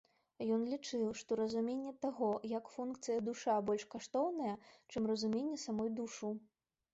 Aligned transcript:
Ён 0.53 0.61
лічыў, 0.69 1.01
што 1.19 1.35
разуменне 1.41 1.93
таго, 2.05 2.29
як 2.53 2.71
функцыя 2.77 3.19
душа 3.27 3.59
больш 3.69 3.83
каштоўная, 3.93 4.55
чым 4.95 5.03
разуменне 5.13 5.61
самой 5.67 5.89
душу. 6.03 6.33